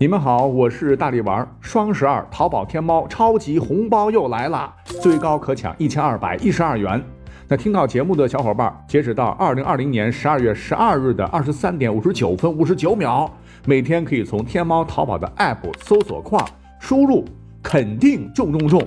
[0.00, 1.44] 你们好，我是大力丸。
[1.60, 7.02] 双十二，淘宝天猫超级红包又来了，最高可抢一千二百一十二元。
[7.48, 13.28] 那听到节目的小伙伴，截止到二零二零年十二月十二日的二十三点五十九分五十九秒，
[13.66, 17.24] 每天可以从天猫、淘宝的 App 搜索框输入
[17.60, 18.80] “肯定中中中”，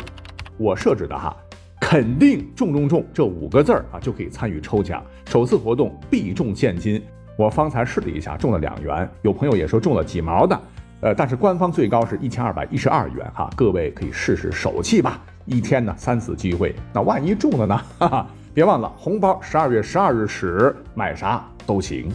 [0.55, 1.36] 我设置的哈
[1.82, 5.04] ，“肯定中中中”这五个字儿啊，就可以参与抽奖。
[5.25, 7.04] 首次活动必中现金，
[7.38, 9.09] 我方才试了一下，中了两元。
[9.23, 10.57] 有朋友也说中了几毛的。
[11.01, 15.19] 呃，但是官方最高是一千二百一十二元哈，各位可以试试手气吧。
[15.46, 17.75] 一天呢三次机会，那万一中了呢？
[17.97, 22.07] 哈哈，别忘了红包十二月十二日始，买啥都行。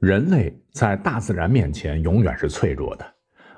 [0.00, 3.06] 人类在大自然面前永远是脆弱的，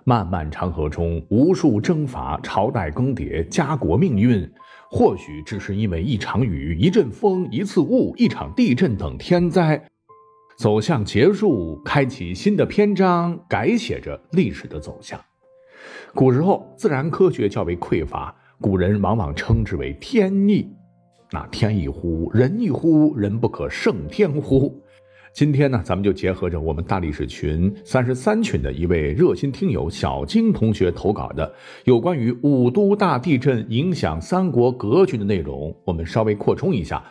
[0.04, 4.46] 漫漫长河中，无数征伐、朝代更迭、家国命运，
[4.90, 9.82] 或许只是因为一场雨、一阵风、一次雾、一场地震等天灾。
[10.58, 15.18] 走向结束，开启新的篇章，改写着历史的走向。
[16.12, 20.68] 古时候自然科学较为匮乏，古人往往称之为天意。
[21.30, 24.82] 那天意乎，人意乎，人不可胜天乎？
[25.32, 37.04] 今天呢，咱们就结合着我们大历史群三十三群的一位热心听友小金同学投稿的有关于五都大地震影响三国格局的内容，我们稍微扩充一下。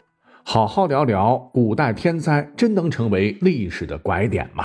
[0.50, 4.64] 好好聊聊古代天灾，真能成为历史的拐点吗？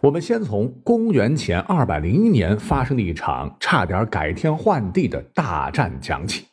[0.00, 6.46] 我们先从公元前二百零一年发生的一场差点改天换地的大战讲起。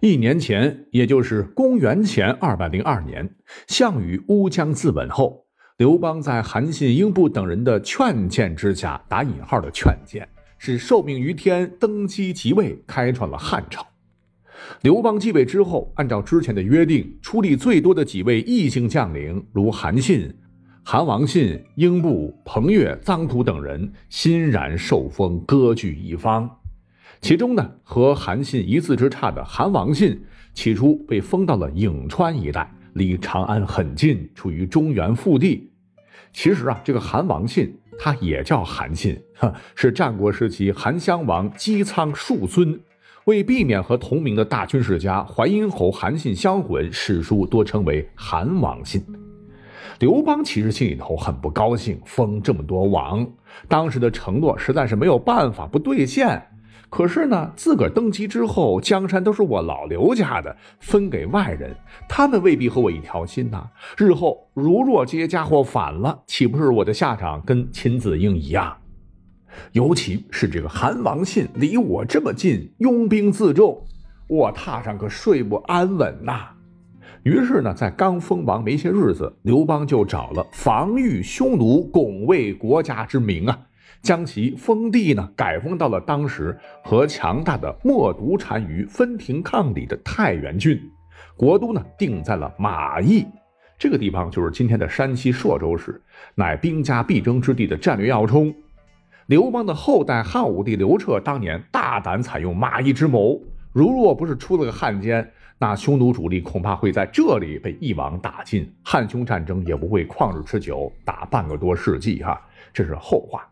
[0.00, 3.36] 一年前，也就是公元前二百零二年，
[3.68, 10.28] 项羽乌江自刎后，刘邦在韩信、英布等人的劝谏之下（打引号的劝谏），
[10.58, 13.86] 是受命于天，登基即位，开创了汉朝。
[14.82, 20.32] 刘邦继位之后，按照之前的约定，出力最多的几位异姓将领，如韩信、
[20.84, 26.48] 韩王信、英布、彭越、臧荼等人，欣然受封，割据一方。
[27.20, 30.20] 其中呢，和韩信一字之差的韩王信，
[30.54, 35.70] 起初被封到了颍川一带，离长安很近，处于中原腹地。
[36.32, 42.78] 其实啊，这个韩王信他也叫韩信，哈，是战国时期韩襄王姬苍庶孙。
[43.28, 49.04] 为避免和同名的大军事家淮阴侯韩信相混，史书多称为韩王信。
[49.98, 53.28] 刘邦其实心里头很不高兴，封这么多王，
[53.68, 56.42] 当时的承诺实在是没有办法不兑现。
[56.88, 61.76] 可是呢，自个儿登基之后，江山都是我老刘家的，分给外人，
[62.08, 63.68] 他们未必和我一条心呐。
[63.98, 68.74] 日后如若这些家伙反了，岂不是我的下场跟秦子婴一样？
[69.72, 73.84] 尤其是这个韩王信离我这么近，拥兵自重，
[74.28, 76.50] 我榻上可睡不安稳呐。
[77.24, 83.58] 于是呢，在刚封王没些日子，刘邦就找了防御匈奴、拱卫国家之名啊，
[84.00, 90.80] 将其封地呢改封到了当时和强大的冒毒单于分庭抗礼的太原郡，
[91.36, 93.26] 国都呢定在了马邑，
[93.76, 96.00] 这个地方就是今天的山西朔州市，
[96.34, 98.54] 乃兵家必争之地的战略要冲。
[99.28, 103.38] 刘邦的后代汉武帝刘彻当年大胆采用马邑之谋，
[103.74, 112.22] 如若不是出了个汉奸，那匈奴主力恐怕会在这里被一网打尽，汉匈战争也不会旷日持久，打半个多世纪。
[112.22, 112.40] 哈，
[112.72, 113.46] 这是后话。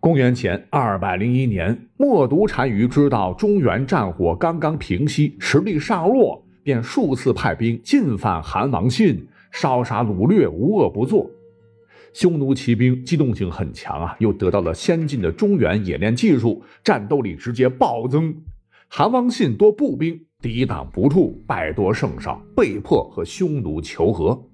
[0.00, 11.30] 公元前二百零一年，冒毒单于知道中原战火刚刚平息，实力尚弱，便数次派兵进犯韩王信，烧杀掳掠，无恶不作。
[12.12, 18.34] 匈奴骑兵机动性很强啊，又得到了先进的中原冶炼技术，战斗力直接暴增。
[18.88, 24.48] 韩王信多步兵抵挡不住，败多胜少，被迫和匈奴求和。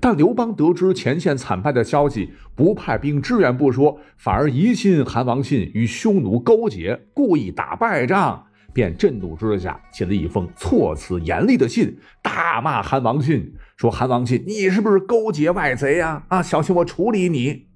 [0.00, 8.44] 但刘邦得知前线惨败的消息，不派兵支援不说，反而疑心韩王信与匈奴勾结，故意打败仗。
[8.74, 16.22] 便震怒之下写了一封措辞严厉的信，大骂韩王信，说：“韩王信，你是不是勾结外贼呀？
[16.28, 17.66] 啊，小心我处理你！”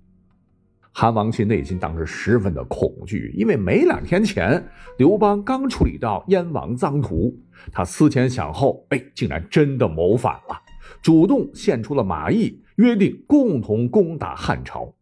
[0.94, 4.64] 韩王信内心当时十分的恐惧，因为没两天前
[4.98, 7.34] 刘邦刚处理到燕王臧荼，
[7.72, 10.56] 他思前想后，哎，竟然真的谋反了，
[11.02, 14.94] 主动献出了马邑，约定共同攻打汉朝。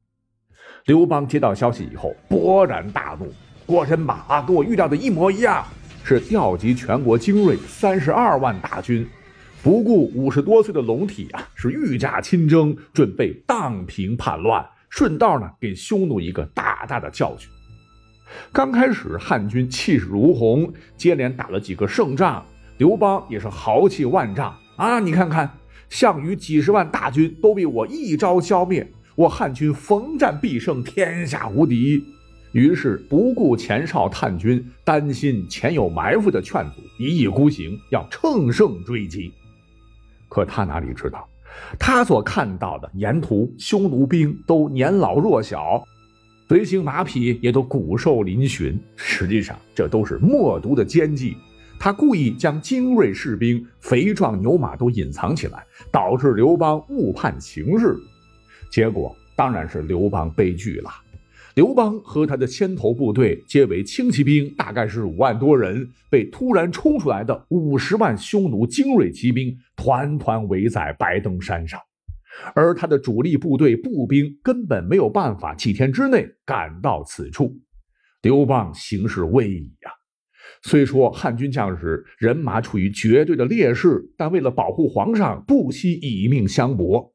[0.87, 3.31] 刘邦接到消息以后，勃然大怒，
[3.67, 4.41] 果真马？
[4.41, 5.63] 跟我预料的一模一样。
[6.03, 9.07] 是调集全国精锐三十二万大军，
[9.65, 17.49] 不顾五十多岁的龙体啊，是御驾亲征，准备荡平叛乱，顺道呢给匈奴一个大大的教训。
[18.53, 22.45] 刚开始汉军气势如虹，接连打了几个胜仗，
[22.77, 25.01] 刘邦也是豪气万丈啊！
[25.01, 25.51] 你看看
[25.89, 32.05] 项羽几十万大军都被我一招消灭，我汉军逢战必胜，天下无敌。
[32.53, 39.33] 于是不顾前哨探军担心前有埋伏的劝阻，一意孤行，要乘胜追击。
[40.35, 41.29] 可他哪里知道，
[41.79, 45.81] 他所看到的沿途匈奴兵都年老弱小，
[46.49, 48.77] 随行马匹也都骨瘦嶙峋。
[48.97, 51.37] 实际上，这都是默毒的奸计。
[51.79, 57.97] 他故意将精锐士兵、肥壮牛马都隐藏起来，导致刘邦误判形势。
[58.69, 60.91] 结果当然是刘邦悲剧了。
[61.55, 71.79] 刘邦和他的牵头部队皆为轻骑兵，大概是五万多人，被突然冲出来的五十万匈奴精锐骑兵团团围在白登山上，
[72.57, 77.57] 而他的主力部队步兵根本没有办法几天之内赶到此处。
[78.23, 79.93] 刘邦形势危矣呀！
[80.63, 87.15] 虽说汉军将士人马处于绝对的劣势，但为了保护皇上，不惜以命相搏。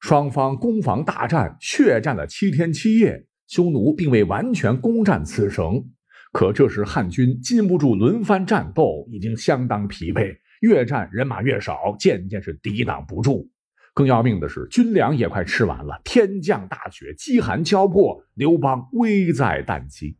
[0.00, 3.24] 双方攻防大战，血战了七天七夜。
[3.48, 5.82] 匈奴并未完全攻占此城，
[6.32, 13.50] 可这时汉军禁不住轮番战斗，已经相当疲惫，越战人马越少，渐渐是抵挡不住。
[13.94, 20.14] 更要命的是，军粮也快吃完了，天降大雪，饥寒交迫，刘邦危在旦夕。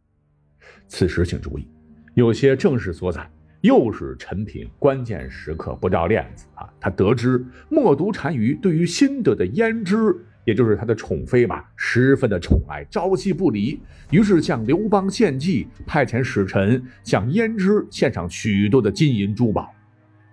[0.89, 1.69] 此时请注意，
[2.15, 6.67] 有些正史所载，又是陈平关键时刻不掉链子啊！
[6.81, 10.25] 他得知默毒单于对于新得的胭脂。
[10.44, 13.79] 也就是他的宠妃吧，十分的宠爱，朝夕不离。
[14.11, 19.70] 于是向刘邦献计，派遣使臣向胭脂献上许多的金银珠宝。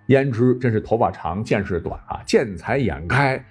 [0.08, 3.44] 胭脂真是头发长见识短啊，见财眼开，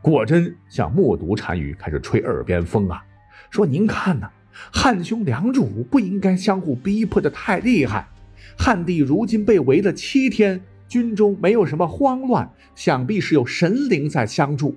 [0.00, 3.02] 果真向默读单于开始吹耳边风啊，
[3.50, 4.30] 说您看呐，
[4.72, 8.06] 汉匈两主不应该相互逼迫的太厉害。
[8.56, 14.76] 汉帝如今被围了七天，军中没有什么慌乱，想必是有神灵在相助。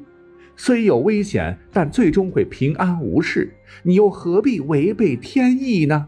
[0.57, 3.56] 虽有危险，但最终会平安无事。
[3.84, 6.07] 你又何必违背天意呢？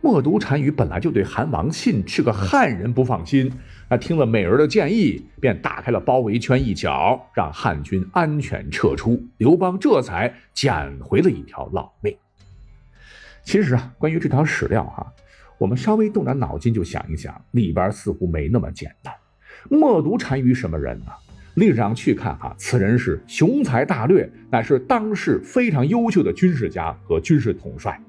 [0.00, 3.52] 默毒单于本来就对韩王信是个汉人不放心，
[3.88, 9.22] 那听了美儿的建议，便打开了包围圈一角，让汉军安全撤出。
[9.36, 12.16] 刘邦这才捡回了一条老命。
[13.42, 15.12] 其实啊，关于这条史料哈，
[15.58, 19.12] 我们稍微动点脑筋就想一想，里边似乎没那么简单。
[19.70, 21.06] 默毒单于什么人呢？
[21.54, 28.00] 历史上去看哈，此人是雄才大略，乃是当世非常优秀的军事家和军事统帅，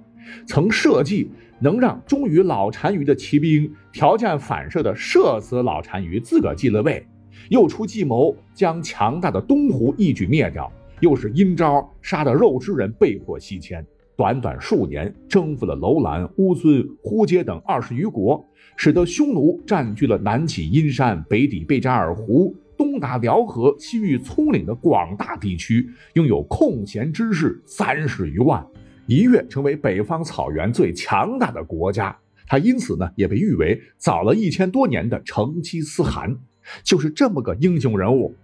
[0.48, 7.06] 曾设计能让忠于老单于的骑兵条件反射的射死老单于，自个继了位，
[7.50, 13.86] 又出计谋将强大的东胡一举灭掉，又是阴招杀得肉之人被迫西迁，
[14.18, 18.44] 短短数年征服了楼兰、乌孙、呼接等二十余国，
[18.76, 22.56] 使得匈奴占据了南起阴山、北抵贝加尔湖。
[22.78, 28.66] 东达辽河、西域葱岭的广大地区，拥有空闲之士三十余万，
[29.08, 32.16] 一跃成为北方草原最强大的国家。
[32.48, 36.38] 他因此呢，也被誉为早了一千多年的成吉思汗。
[36.84, 38.36] 就是这么个英雄人物，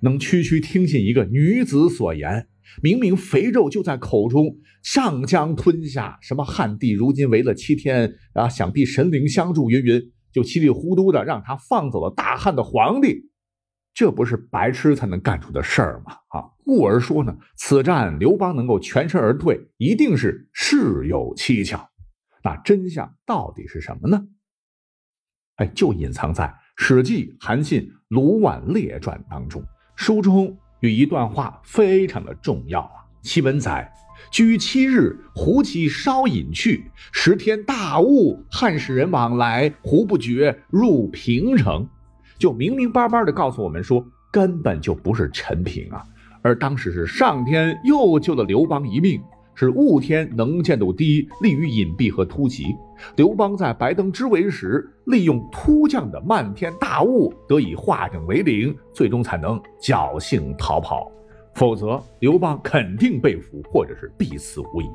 [0.00, 2.46] 能区区听信一个女子所言，
[2.82, 6.18] 明明肥肉就在口中，上将吞下。
[6.20, 10.02] 什么汉地如今围了七天啊，想必神灵相助，云云，
[10.32, 13.28] 就稀里糊涂的让他放走了大汉的皇帝。
[13.94, 16.16] 这不是白痴才能干出的事儿吗？
[16.30, 21.88] 啊，故而说呢，此战刘邦能够全身而退，一定是事有蹊跷。
[22.42, 24.26] 那真相到底是什么呢？
[25.56, 26.44] 哎，就隐藏在
[26.76, 29.64] 《史记·韩信卢绾列传》当中。
[29.94, 33.88] 书中有一段话非常的重要啊，其文载
[34.32, 41.88] ：“居七日，胡骑稍隐去，十天大雾，汉使人往来，胡不觉入平城。”
[42.38, 46.02] 就明明白白的告诉我们说，根本就不是陈平啊，
[46.42, 49.22] 而当时是上天又救了刘邦一命，
[49.54, 52.74] 是雾天能见度低，利于隐蔽和突袭。
[53.16, 61.10] 刘邦在白登之围时，利用突降的漫天大雾，得以化整为零，最终才能侥幸逃跑。
[61.54, 64.86] 否则，刘邦肯定被俘，或者是必死无疑。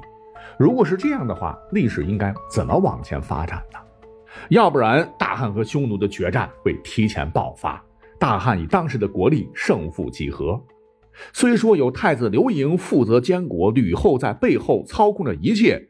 [0.58, 3.80] 如果是这样的话，历史应该怎么往前发展呢？
[4.50, 7.84] 要不然，大汉和匈奴的决战会提前爆发，
[8.18, 10.60] 大汉以当时的国力胜负几何？
[11.34, 15.90] 虽说有太子刘盈负责监国，吕后在背后操控着一切，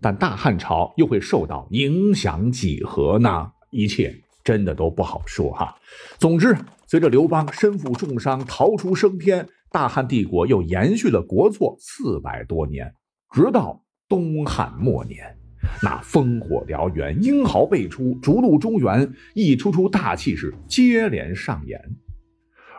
[0.00, 3.52] 但大汉朝又会受到影响几何呢？
[3.70, 5.76] 一切真的都不好说哈。
[6.18, 12.92] 总之，随着刘邦身负重伤逃出升天，大汉帝国又延续了国祚四百多年，
[13.30, 15.43] 直到东汉末年。
[15.82, 21.80] 那烽火燎原，英豪辈出，逐鹿中原，一出出大气势接连上演。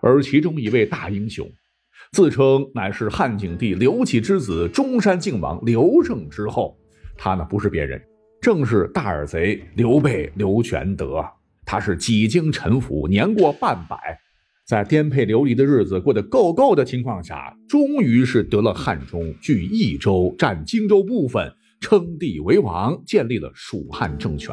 [0.01, 1.49] 而其中一位大英雄，
[2.11, 6.77] 自称乃是汉景帝刘启之子中山靖王刘胜之后，
[7.17, 8.01] 他呢不是别人，
[8.41, 11.25] 正是大耳贼刘备刘全德。
[11.65, 14.19] 他是几经沉浮，年过半百。
[14.67, 21.51] 在颠沛流离的日子过得够够的情况下，终于是得了汉中，据益州，占荆州部分，
[21.85, 24.51] 称帝为王，建立了蜀汉政权。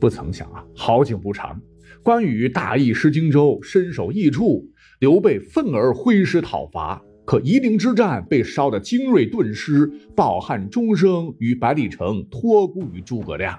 [0.00, 1.60] 不曾想啊，好景不长，
[2.00, 4.64] 关羽大意失荆州，身首异处，
[5.00, 13.58] 刘备愤而挥师讨伐，可夷陵之战被烧得精锐顿失，抱憾终生，与百里城托孤于诸葛亮。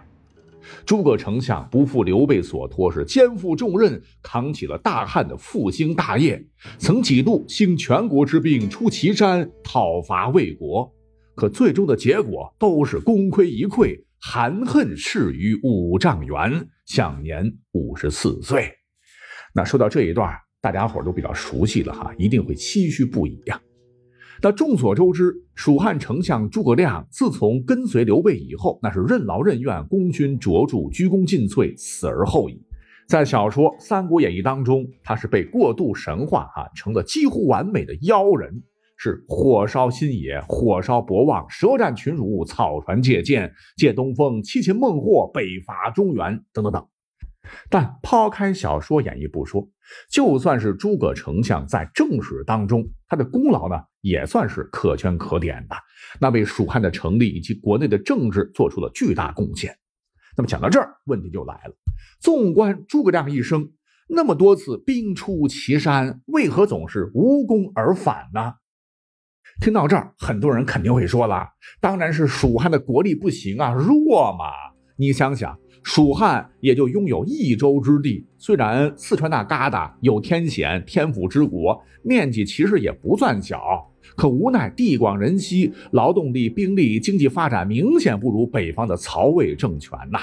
[0.86, 6.42] 诸葛丞相不负刘备所托，是肩负重任，扛起了大汉的复兴大业。
[6.78, 10.90] 曾几度兴全国之兵出祁山讨伐魏国，
[11.40, 18.70] 可最终的结果都是功亏一篑，含恨逝于五丈原，享年五十四岁。
[19.56, 23.58] 那说到这一段，大家伙都比较熟悉了哈，一定会唏嘘不已呀。
[24.42, 32.62] 那众所周知，蜀汉丞相诸葛亮自从跟随刘备以后，那是任劳任怨，功勋卓著，鞠躬尽瘁，死而后已。
[33.08, 38.62] 在小说《三国演义》当中，他是被过度神化，哈，成了几乎完美的妖人，
[39.02, 46.86] 是火烧新野，火烧博望，舌战群儒，草船借箭，借东风，七擒孟获，北伐中原，等等等。
[47.70, 49.66] 但抛开小说演绎不说，
[50.12, 55.76] 就算是诸葛丞相在正史当中，他的功劳呢，也算是可圈可点的。
[56.20, 59.74] 那为蜀汉的成立以及国内的政治做出了巨大贡献。
[60.36, 61.74] 那么讲到这儿，问题就来了：
[62.20, 63.72] 纵观诸葛亮一生，
[64.10, 68.56] 那么多次兵出祁山，为何总是无功而返呢？
[69.60, 71.46] 听到这儿，很多人肯定会说了：
[71.82, 74.46] 当然是蜀汉的国力不行啊，弱嘛。
[74.96, 75.58] 你想想。
[75.82, 90.20] 蜀汉也就拥有益州之地，虽然四川那旮瘩有天险，天府之国，面积其实也不算小，可无奈地广人稀，劳动力、兵力、经济发展明显不如北方的曹魏政权呐。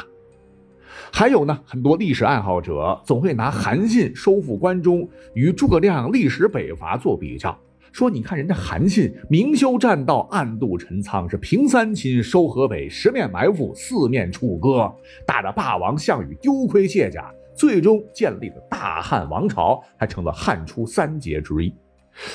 [1.10, 7.58] 还有呢，很多历史爱好者总会拿韩信收复关中与诸葛亮历史北伐做比较。
[7.96, 14.94] 说，你看人家韩信明修栈道，暗度陈仓，是平三秦，收河北，十面埋伏，四面楚歌，
[15.26, 21.74] 打得霸王项羽丢盔卸甲，最终建立了大汉王朝，还成了汉初三杰之一。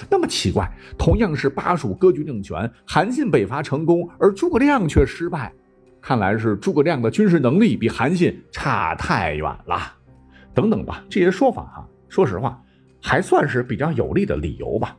[0.10, 5.54] 那么奇怪，同样是巴蜀割据政权，韩信北伐成功，而诸葛亮却失败。
[6.02, 9.94] 看来是诸葛亮的军事能力比韩信差太远了。
[10.56, 12.60] 等等吧，这些说法哈，说实话
[13.00, 14.98] 还算是比较有力的理由吧。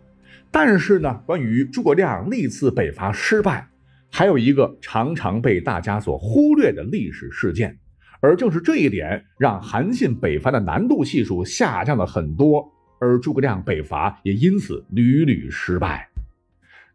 [0.52, 3.66] 但是呢，关于诸葛亮历次北伐失败，
[4.10, 7.78] 还有一个常常被大家所忽略的历史事件，
[8.20, 16.06] 而正是这一点，让韩信北伐的难度系数下降了很多，而诸葛亮北伐也因此屡屡失败。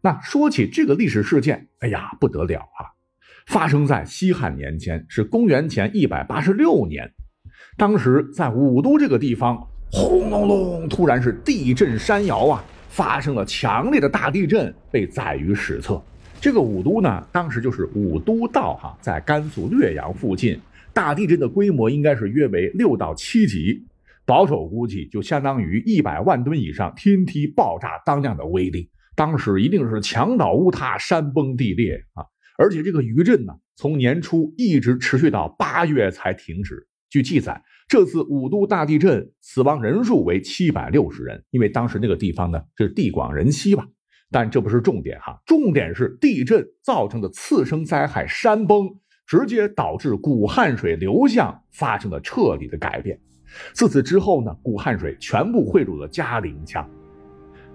[0.00, 2.94] 那说起这个历史事件，哎呀，不得了啊！
[3.48, 7.12] 发生在西汉年间，是公元前一百八十六年，
[7.76, 12.64] 当时在武都这个地方，轰隆隆，突然是地震山摇啊！
[12.88, 16.02] 发生了强烈的大地震，被载于史册。
[16.40, 20.58] 这个武都呢，当时就是武都道哈，在甘肃略阳附近。
[20.92, 23.84] 大地震的规模应该是约为六到七级，
[24.24, 28.90] 保守估计就相当于一百万吨以上天梯爆炸当量的威力。
[29.14, 32.24] 当时一定是墙倒屋塌、山崩地裂啊！
[32.56, 36.86] 而且这个余震呢，从年初一直持续到八月才停止。
[37.10, 37.62] 据记载。
[37.88, 43.86] 这次五都大地震死亡人数为七百六十人，因为当时那个地方呢是地广人稀吧。
[44.30, 48.90] 但这不是重点哈，重点是地震造成的次生灾害山崩，
[49.26, 53.18] 直接导致古汉水流向发生了彻底的改变。
[53.72, 56.86] 自此之后呢，古汉水全部汇入了嘉陵江。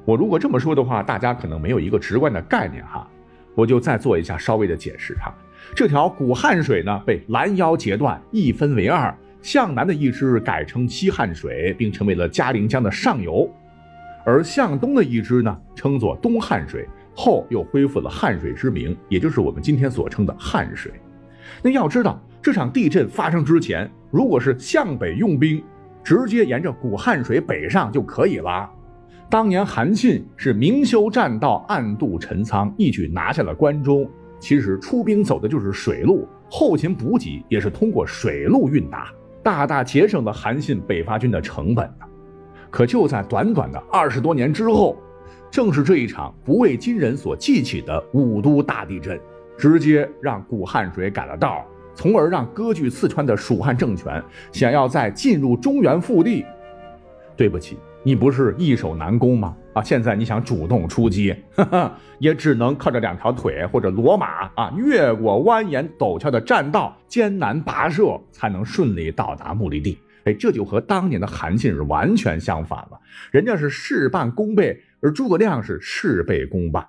[0.05, 3.09] 我如果这么说的话，大家可能没有一个直观的概念哈，
[3.55, 5.33] 我就再做一下稍微的解释哈。
[5.75, 9.11] 这条古汉水呢被拦腰截断，一分为二。
[9.43, 13.47] 向南的一支改称西汉水，并成为了嘉陵江的上游，
[14.25, 20.93] 而向东的一支呢，称作东汉水，后又恢复了汉水之名，也就是我们今天所称的汉水。
[21.61, 25.61] 那要知道，这场地震发生之前，如果是向北用兵，
[26.05, 28.69] 直接沿着古汉水北上就可以了。
[29.29, 34.09] 当年韩信是明修栈道，暗度陈仓，一举拿下了关中。
[34.39, 39.11] 其实出兵走的就是水路，后勤补给也是通过水路运达。
[39.43, 42.05] 大大节省了韩信北伐军的成本呢。
[42.71, 44.97] 可就在短短的二十多年之后，
[45.51, 49.19] 正是这一场不为今人所记起的武都大地震，
[49.57, 56.43] 直接让古汉水改了道，从而让割据四川的蜀汉政权想要再进入中原腹地，
[57.37, 59.55] 对不起，你不是易守难攻吗？
[59.73, 69.97] 啊，现在你想主动出击，哈哈，也只能靠着两条腿或者骡马啊，越过蜿蜒陡峭的栈道，艰难跋涉，才能顺利到达目的地。
[70.25, 72.99] 哎，这就和当年的韩信是完全相反了。
[73.31, 76.87] 人家是事半功倍，而诸葛亮是事倍功半。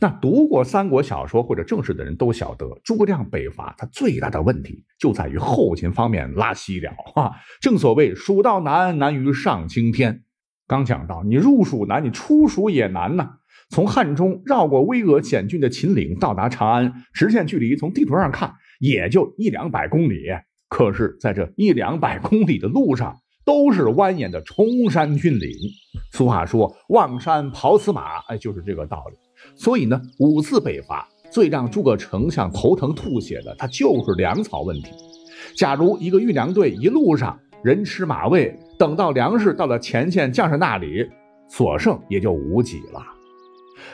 [0.00, 7.32] 那读过三国小说或者正史的人都晓得，诸葛亮北伐他最大的问题就在于后勤方面拉稀了啊！
[7.60, 10.23] 正所谓“蜀道难，难于上青天”。
[10.66, 13.30] 刚讲到，你入蜀难，你出蜀也难呐。
[13.70, 20.26] 从汉中绕过巍峨险峻的秦岭，到达长安，直线距离从地图上看也就一两百公里。
[20.68, 25.50] 可是，在这一两百公里的路上，都是蜿蜒的崇山峻岭。
[26.12, 29.16] 俗话说“望山跑死马”，哎，就是这个道理。
[29.54, 34.88] 所以呢，五次北伐最让诸葛丞相头疼吐血的，他就是粮草问题。
[35.56, 41.08] 假如一个运粮队一路上人吃马喂，等到粮食到了前线将士那里，
[41.48, 43.00] 所剩也就无几了。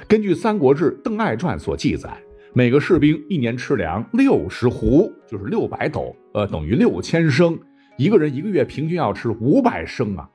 [0.09, 2.11] 根据《三国志·邓艾传》所记载，
[2.55, 7.59] 每个士兵一年吃粮六十斛，就是六百斗，呃，等于六千升。
[7.97, 10.29] 一个人一个月平均要吃五百升啊。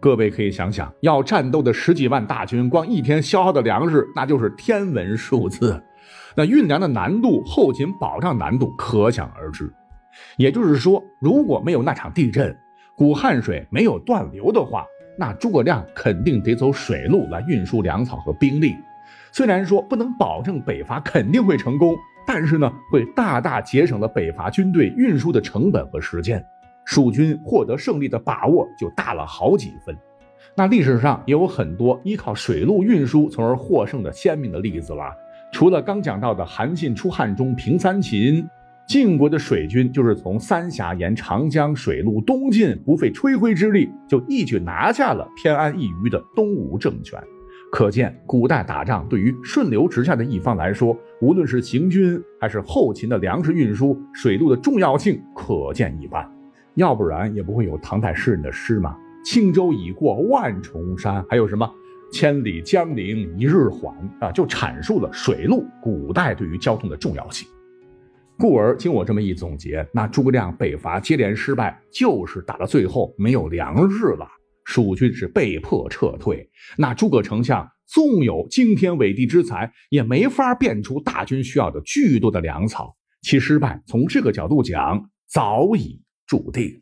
[0.00, 5.78] 各位可以想想，要战斗的十几万大军，光一天消耗的粮食，那就是天文数字。
[6.34, 9.70] 那运粮的难度、后勤保障难度可想而知。
[10.38, 12.56] 也就是说，如果没有那场地震，
[13.00, 14.84] 古汉水没有断流的话，
[15.16, 18.76] 那诸葛亮肯定得走水路来运输粮草和兵力。
[19.32, 26.44] 虽然说不能保证北伐肯定会成功，但是呢，会大大节省了北伐军队运输的成本和时间。
[26.84, 29.96] 蜀军获得胜利的把握就大了好几分。
[30.54, 35.04] 那历史上也有很多依靠水路运输从而获胜的鲜明的例子了。
[35.50, 38.46] 除了刚讲到的韩信出汉中平三秦，
[38.90, 47.16] 晋国的水军就是从三峡沿长江水路东进，不费吹灰之力就一举拿下了偏安一隅的东吴政权。
[47.70, 56.28] 可见，古代打仗对于顺流直下的一方来说，无论是行军还是后勤的粮食运输，水路的重要性可见一斑。
[56.74, 61.72] 要不然也不会有唐代诗人的诗嘛，“轻舟已过万重山”，还有什么
[62.10, 67.46] “千里江陵一日还”啊，就阐述了水路古代对于交通的重要性。
[68.40, 74.26] 故而经我这么一总结，那诸葛亮北伐接连失败，就是打到最后没有粮食了，
[74.64, 76.48] 蜀军是被迫撤退。
[76.78, 86.00] 那诸葛丞相纵有惊天伟地之才，也没法变出大军需要的巨多的粮草，其失败从这个角度讲早已。
[86.26, 86.80] 注定。